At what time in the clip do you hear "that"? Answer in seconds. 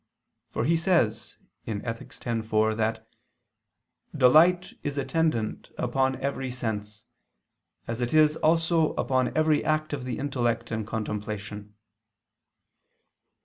2.73-3.07